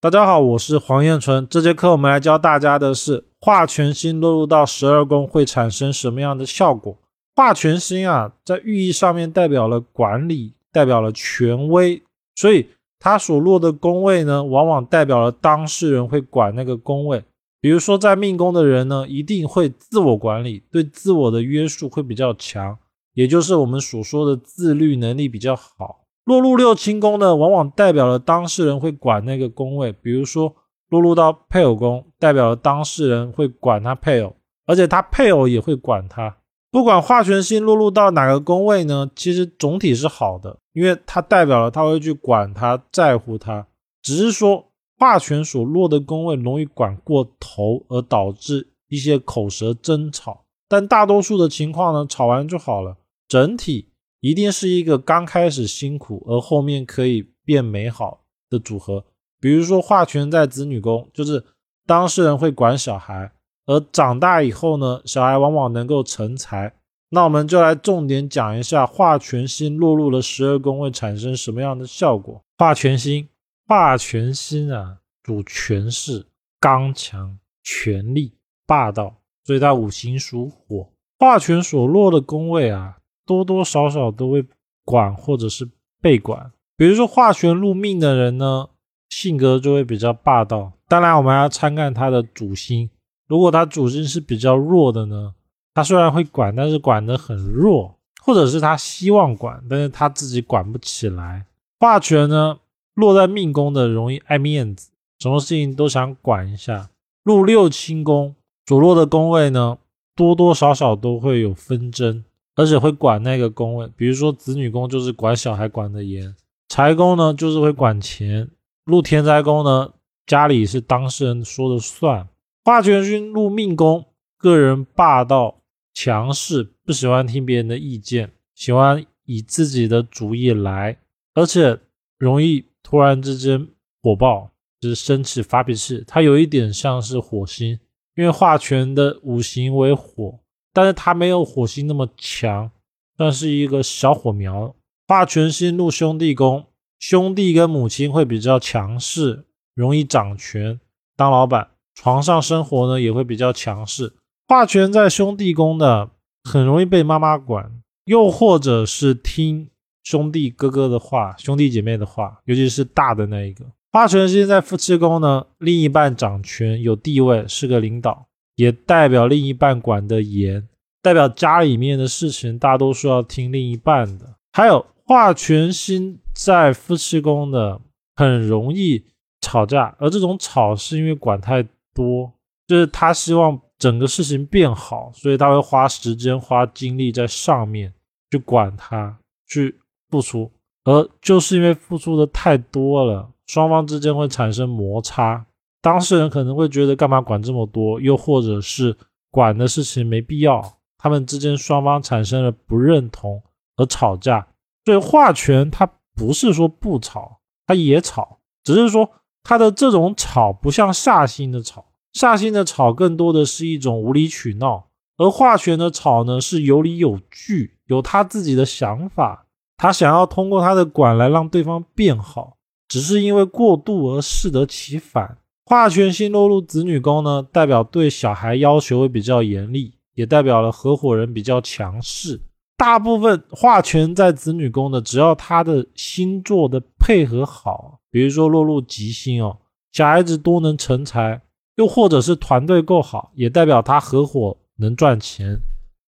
[0.00, 1.44] 大家好，我是黄彦纯。
[1.48, 6.96] 这节课我们来教大家的是化权星落入到十二宫会产生什么样的效果。
[7.34, 12.00] 化权星啊，在寓意上面代表了管理，代表了权威，
[12.36, 12.68] 所以
[13.00, 17.24] 它所落的宫位呢，往往代表了当事人会管那个宫位。
[17.60, 22.78] 比如说，在命宫的人呢，一定会自我管理，对自我的约束会比较强，
[23.14, 25.97] 也就是我们所说的自律能力比较好。
[26.28, 30.54] 落入六亲宫呢，往往代表了当事人会管那个宫位，比如说
[30.90, 36.36] 落入到配偶宫，代表了当事人会管他配偶，而且他配偶也会管他。
[36.70, 43.66] 不管化权星落入到哪个宫位呢，其实总体是好的，因为它代表了他会去管他，在乎他。
[44.02, 44.66] 只是说
[44.98, 50.44] 化权所落的宫位容易管过头，而导致一些口舌争吵。
[50.68, 53.88] 但大多数的情况呢，吵完就好了，整体。
[54.20, 59.04] 一定是一个刚开始辛苦，而后面可以变美好的组合。
[59.40, 61.44] 比如说，化权在子女宫，就是
[61.86, 63.30] 当事人会管小孩，
[63.66, 66.74] 而长大以后呢，小孩往往能够成才。
[67.10, 72.42] 那我们就来重点讲一下化权星落入了十二宫会产生什么样的效果。
[72.58, 73.28] 化权星，
[73.66, 76.26] 化权星啊，主权势、
[76.58, 78.34] 刚强、权力、
[78.66, 80.90] 霸道，所以它五行属火。
[81.18, 82.97] 化权所落的宫位啊。
[83.28, 84.42] 多多少少都会
[84.86, 85.68] 管或者是
[86.00, 88.70] 被管，比如说化权入命的人呢，
[89.10, 90.72] 性格就会比较霸道。
[90.88, 92.88] 当然，我们要参看他的主星，
[93.26, 95.34] 如果他主星是比较弱的呢，
[95.74, 101.44] 他虽然会管，但是管得很弱，或者是他希望管，但是他自己管不起来。
[101.78, 102.58] 化权呢，
[102.94, 106.88] 落在命宫的容易爱面子，什么事情都想管一下。
[107.22, 109.76] 入六亲宫所落的宫位呢，
[110.16, 112.24] 多多少少都会有纷争。
[112.58, 116.34] 而且会管那个宫位，比如说子女宫就是管小孩管的严，
[116.68, 118.50] 财宫呢就是会管钱，
[118.84, 119.92] 入天灾宫呢
[120.26, 122.28] 家里是当事人说了算。
[122.64, 125.60] 化权星入命宫，个人霸道
[125.94, 130.98] 强势，不喜欢听别人的意见，喜欢以自己的主意来，
[131.34, 131.78] 而且
[132.18, 133.68] 容易突然之间
[134.02, 136.02] 火爆，就是生气发脾气。
[136.08, 137.78] 它有一点像是火星，
[138.16, 140.40] 因为化权的五行为火。
[140.78, 142.70] 但是他没有火星那么强，
[143.16, 144.76] 算是一个小火苗。
[145.08, 146.66] 化权星入兄弟宫，
[147.00, 149.44] 兄弟跟母亲会比较强势，
[149.74, 150.78] 容易掌权
[151.16, 151.70] 当老板。
[151.96, 154.12] 床上生活呢也会比较强势。
[154.46, 156.10] 化权在兄弟宫的，
[156.44, 159.68] 很容易被妈妈管，又或者是听
[160.04, 163.64] 兄弟哥哥的话、兄弟姐妹的话，尤其是大的那一个。
[163.90, 168.27] 化权星在夫妻宫呢，另一半掌权有地位，是个领导。
[168.58, 170.68] 也代表另一半管得严，
[171.00, 174.34] 代表家里面的事情大多数要听另一半的。
[174.52, 177.80] 还有化权星在夫妻宫的，
[178.16, 179.04] 很容易
[179.40, 181.62] 吵架，而这种吵是因为管太
[181.94, 182.32] 多，
[182.66, 187.94] 就是他希望整个事情变好，所以他会花时间、花精力在上面
[188.32, 189.16] 去管他，
[189.46, 189.78] 去
[190.10, 190.50] 付出。
[190.82, 195.46] 而就是因为付出的太多了，双方之间会产生摩擦。
[195.80, 198.96] 当事人可能会觉得干嘛管这么多，又或者是
[199.30, 203.42] 管的事情没必要，他们之间双方产生了不认同
[203.76, 204.46] 而吵架。
[204.84, 209.10] 所以化权他不是说不吵，他也吵，只是说
[209.42, 219.46] 他的这种吵不像煞星的吵，煞星的吵更多的是一种无理取闹，而化权的吵呢是有理有据，有他自己的想法，
[219.76, 222.56] 他想要通过他的管来让对方变好，
[222.88, 225.38] 只是因为过度而适得其反。
[225.68, 232.40] 化权星落入子女宫呢，代表对小孩要求会比较严厉，也代表了合伙人比较强势。
[232.78, 239.58] 大部分化权在子女宫的，只要他的星座的配合好，比如说落入吉星哦，
[239.92, 241.38] 小孩子多能成才，
[241.76, 245.60] 又或者是团队够好，也代表他合伙能赚钱。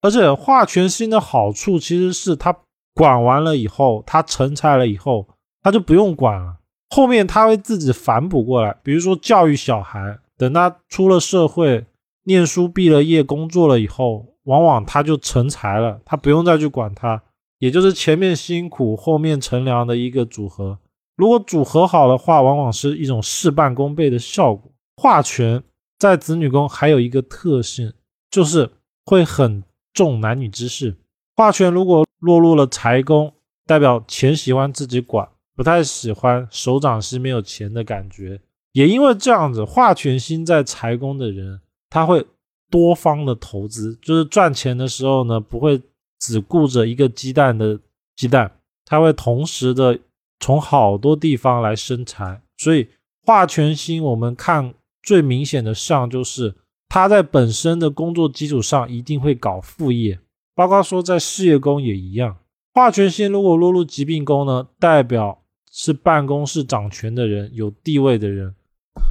[0.00, 2.56] 而且化权星的好处其实是他
[2.92, 5.28] 管完了以后，他成才了以后，
[5.62, 6.56] 他就不用管了。
[6.94, 11.84] 后面他会自己反哺过来，比如说教育小孩，等他出了社会，
[12.22, 17.20] 念书毕了业，工作了以后，往往他就成才了，他不用再去管他，
[17.58, 20.78] 也就是前面辛苦，后面乘凉的一个组合。
[21.16, 24.70] 如果组合好的话，往往是一种事半功倍的效果。
[24.96, 25.60] 化权
[25.98, 27.92] 在子女宫还有一个特性，
[28.30, 28.70] 就是
[29.04, 30.96] 会很重男女之事。
[31.34, 33.32] 化权如果落入了财宫，
[33.66, 35.28] 代表钱喜欢自己管。
[35.56, 38.40] 不太喜欢手掌心没有钱的感觉，
[38.72, 42.26] 也因为这样子，化权星在财宫的人，他会
[42.70, 45.80] 多方的投资，就是赚钱的时候呢，不会
[46.18, 47.78] 只顾着一个鸡蛋的
[48.16, 48.50] 鸡蛋，
[48.84, 49.98] 他会同时的
[50.40, 52.88] 从好多地方来生财，所以
[53.24, 56.54] 化权星我们看最明显的象就是
[56.88, 60.18] 他在本身的工作基础上一定会搞副业，
[60.54, 62.38] 包括说在事业宫也一样。
[62.72, 65.43] 化权星如果落入疾病宫呢，代表
[65.76, 68.54] 是办公室掌权的人，有地位的人。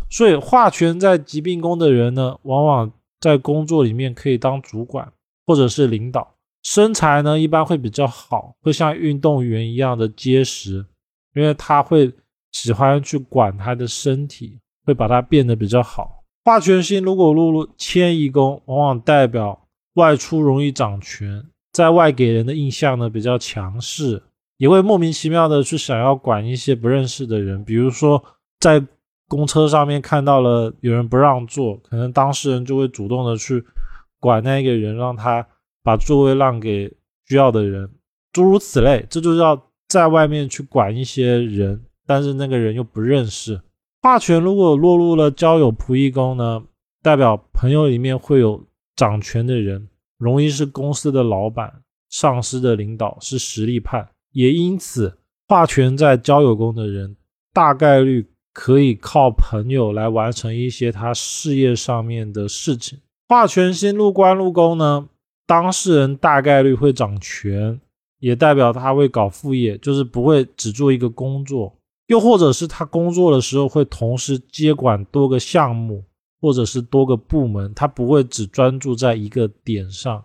[0.09, 2.89] 所以化权在疾病宫的人呢，往往
[3.19, 5.11] 在工作里面可以当主管
[5.45, 6.35] 或者是领导。
[6.63, 10.85] 身材呢一般会比较好，会像运动员一样的结实，
[11.35, 12.09] 因为他会
[12.53, 16.23] 喜欢去管他的身体，会把它变得比较好。
[16.45, 21.43] 化权星如果落入迁移宫，往往代表外出容易掌权，
[21.73, 24.23] 在外给人的印象呢比较强势，
[24.57, 28.23] 也会莫名其妙的去想要管一些不认识的人，比如说
[28.59, 28.85] 在
[29.27, 33.63] 公车上面看到了有人不让座，可能当事人就会主动的去
[34.19, 35.47] 管那个人，让他。
[35.85, 36.89] 把座位让给
[37.27, 37.89] 需要的人，
[38.31, 43.59] 诸如此类，这就要在外面去管一些人，但是那个人又不认识。
[43.99, 46.63] 霸权如果落入了交友仆役宫呢，
[47.01, 48.65] 代表朋友里面会有
[48.95, 54.07] 掌权的人，容易是公司的老板、上司的领导，是实力派。
[54.33, 57.15] 也因此，霸权在交友宫的人，
[57.53, 62.99] 大概率可以靠朋友来完成一些他事业上面的事情。
[63.27, 65.07] 霸权星入官禄宫呢？
[65.45, 67.79] 当事人大概率会掌权，
[68.19, 71.75] 也代表他会搞副业，就是不会只做一个工作，
[72.07, 76.05] 又或者是他工作的时候会同时接管多个项目，
[76.39, 80.23] 或者是多个部门，他不会只专注在一个点上。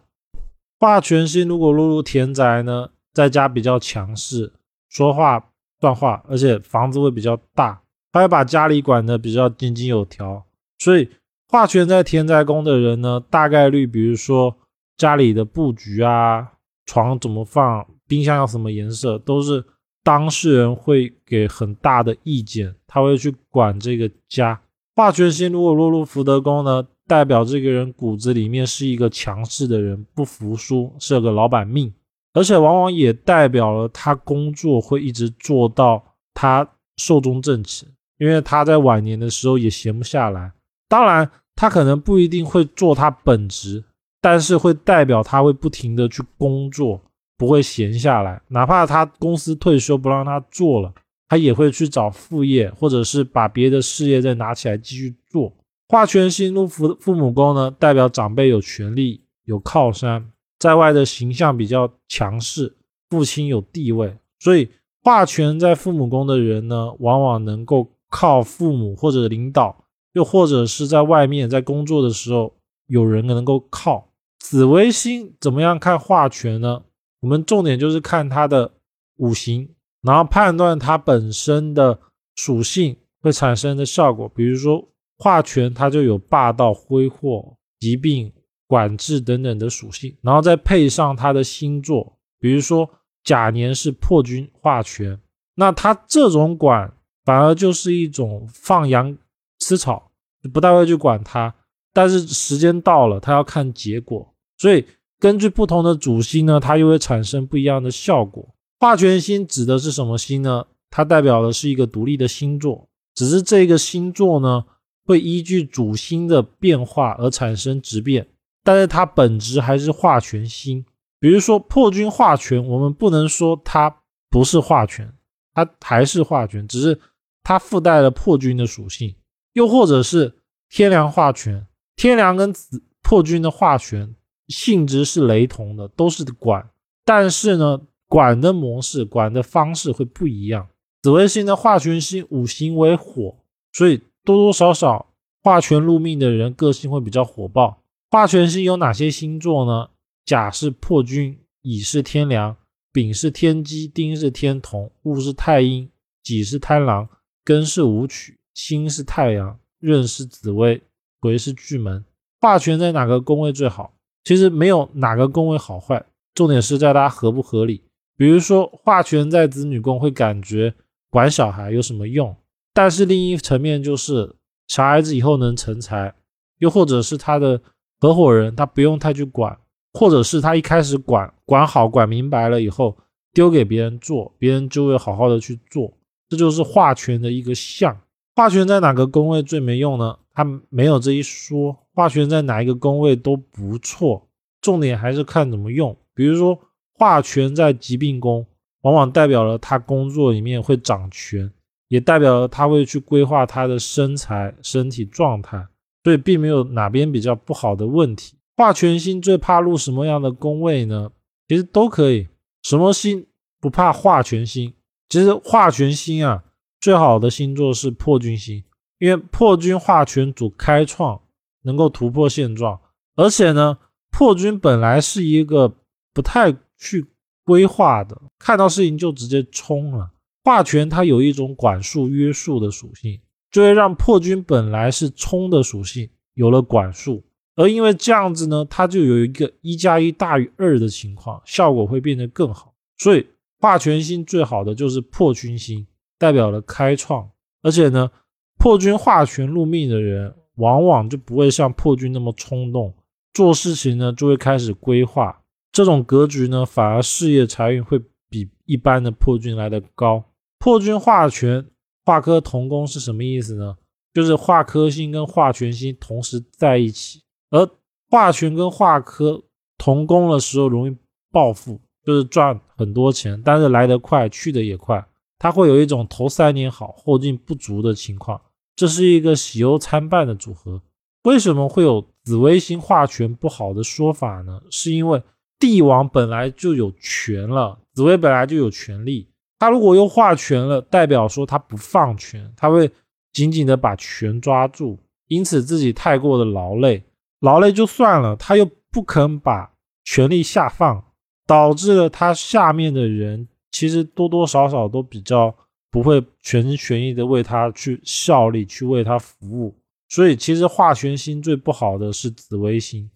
[0.78, 4.52] 化权星如果落入田宅呢，在家比较强势，
[4.88, 5.50] 说话
[5.80, 7.82] 断话，而且房子会比较大，
[8.12, 10.44] 他会把家里管得比较井井有条。
[10.78, 11.10] 所以
[11.48, 14.56] 化权在田宅宫的人呢，大概率，比如说。
[14.98, 16.54] 家里的布局啊，
[16.84, 19.64] 床怎么放，冰箱要什么颜色，都是
[20.02, 24.60] 当事人会给很大的意见，他会去管这个家。
[24.96, 31.94] 化权星如果落入福德宫呢，代表这个人骨子里面是一个强势的人，不服输，是个老板命，
[32.32, 36.02] 而且往往也代表了他工作会一直做到
[36.34, 37.88] 他寿终正寝，
[38.18, 40.52] 因为他在晚年的时候也闲不下来。
[40.88, 43.84] 当然，他可能不一定会做他本职。
[44.20, 47.00] 但是会代表他会不停的去工作，
[47.36, 48.42] 不会闲下来。
[48.48, 50.92] 哪怕他公司退休不让他做了，
[51.28, 55.52] 他也会去找副业，或者是把别的事业再拿起来继续做。
[55.88, 60.28] 化权星入父父母宫呢，代表长辈有权利、有靠山，
[60.58, 62.76] 在外的形象比较强势，
[63.10, 64.16] 父亲有地位。
[64.40, 64.68] 所以
[65.02, 72.54] 化权在父母宫的人呢，往往能够靠父母或者领导，又或者是在外面在工作的时候
[72.86, 74.08] 有人能够靠。
[74.38, 76.82] 紫微星怎么样看化权呢？
[77.20, 78.72] 我们重点就是看它的
[79.16, 79.68] 五行，
[80.02, 81.98] 然后判断它本身的
[82.36, 84.28] 属性会产生的效果。
[84.28, 84.88] 比如说
[85.18, 88.32] 化权，它就有霸道、挥霍、疾病、
[88.68, 92.88] 管制等等的属性，然后再配上它的星座，比如说
[93.24, 95.18] 甲年是破军化权，
[95.56, 96.92] 那它这种管
[97.24, 99.16] 反而就是一种放羊
[99.58, 100.12] 吃草，
[100.52, 101.52] 不太会去管它。
[101.92, 104.84] 但是时间到了，它要看结果，所以
[105.18, 108.54] 根据不同的主星呢，它又会产生不一样的效果。
[108.78, 110.64] 化权星指的是什么星呢？
[110.90, 114.64] 它代表的是一个独立的星座，只是这个星座呢
[115.04, 118.28] 会依据主星的变化而产生质变，
[118.68, 120.84] 但是它本质还是化权星。
[121.18, 125.10] 比如说破军化权，我们不能说它不是化权，
[125.54, 127.00] 它还是化权，只是
[127.42, 129.14] 它附带了破军的属性。
[129.54, 130.34] 又或者是
[130.68, 131.66] 天梁化权。
[131.96, 134.14] 天梁跟紫破军的化权
[134.48, 136.68] 性质是雷同的，都是管，
[137.06, 140.68] 但是呢，管的模式、管的方式会不一样。
[141.02, 143.34] 紫微星的化权星五行为火，
[143.72, 145.06] 所以多多少少
[145.42, 147.80] 化权入命的人个性会比较火爆。
[148.10, 149.90] 化权星有哪些星座呢？
[150.24, 152.56] 甲是破军，乙是天梁，
[152.90, 155.90] 丙是天机，丁是天同，戊是太阴，
[156.22, 157.06] 己是贪狼，
[157.44, 160.82] 庚是武曲，辛是太阳，壬是紫薇。
[161.20, 162.04] 癸是巨门，
[162.40, 163.92] 化权在哪个宫位最好？
[164.22, 167.82] 其实没有哪个宫位好坏，重点是在它合不合理。
[168.16, 170.72] 比如说化权在子女宫，会感觉
[171.10, 172.34] 管小孩有什么用？
[172.72, 174.36] 但是另一层面就是
[174.68, 176.14] 小孩子以后能成才，
[176.58, 177.60] 又或者是他的
[178.00, 179.58] 合伙人，他不用太去管，
[179.92, 182.96] 或者是他一开始管管好管明白了以后，
[183.32, 185.92] 丢给别人做，别人就会好好的去做。
[186.28, 187.98] 这就是化权的一个象。
[188.36, 190.16] 化权在哪个宫位最没用呢？
[190.32, 194.28] 它没有这一说，化权在哪一个宫位都不错，
[194.60, 195.96] 重点还是看怎么用。
[196.14, 196.56] 比如说
[196.94, 198.46] 化权在疾病宫，
[198.82, 201.50] 往往代表了他工作里面会掌权，
[201.88, 205.66] 也代表了他会去规划他的身材、身体状态，
[206.04, 208.36] 所以并没有哪边比较不好的问题。
[208.56, 211.10] 化权星最怕入什么样的宫位呢？
[211.46, 212.28] 其实都可以，
[212.62, 213.26] 什么星
[213.60, 214.74] 不怕化权星？
[215.08, 216.44] 其实化权星啊，
[216.80, 218.62] 最好的星座是破军星，
[218.98, 221.20] 因为破军化权主开创，
[221.62, 222.78] 能够突破现状，
[223.16, 223.78] 而且呢，
[224.10, 225.74] 破军本来是一个
[226.12, 227.06] 不太去
[227.44, 230.10] 规划的，看到事情就直接冲了。
[230.44, 237.24] 化权它有一种管束、约束的属性，就会让破军本来是冲的属性有了管束，
[237.56, 243.26] 而因为这样子呢，它就有一个一加一大于二的情况，效果会变得更好，所以。
[243.60, 245.84] 化权星最好的就是破军星，
[246.16, 247.28] 代表了开创，
[247.60, 248.08] 而且呢，
[248.56, 252.94] 破军化权入命的人，往往就不会像破军那么冲动，
[253.34, 258.00] 做事情呢就会开始规划，这种格局呢，反而事业财运会
[258.30, 260.22] 比一般的破军来的高。
[260.60, 261.66] 破军化权
[262.08, 263.76] 化科同宫是什么意思呢？
[264.14, 267.68] 就是化科星跟化权星同时在一起，而
[268.08, 269.42] 化权跟化科
[269.76, 270.96] 同宫的时候容易
[271.30, 271.78] 暴富。
[272.06, 275.06] 就是赚很多钱，但是来得快，去的也快。
[275.38, 278.40] 它会有一种头三年好，后劲不足的情况。
[278.74, 280.80] 这是一个喜忧参半的组合。
[281.24, 284.62] 为什么会有紫微星化权不好的说法呢？
[284.70, 285.22] 是因为
[285.58, 289.28] 帝王本来就有权了，紫微本来就有权利。
[289.58, 292.90] 他如果又画权了，代表说他不放权，他会
[293.32, 297.02] 紧紧的把权抓住，因此自己太过的劳累，
[297.40, 299.72] 劳累就算了，他又不肯把
[300.04, 301.04] 权力下放。
[301.48, 305.54] 导致了他下面的人其实多多少少都比较
[305.90, 309.74] 不会全心全意的为他去效力，去为他服务。
[310.10, 313.10] 所以其实画权星最不好的是紫微星，